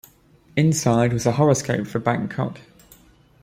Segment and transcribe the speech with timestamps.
[0.57, 2.59] Inside was a horoscope for Bangkok.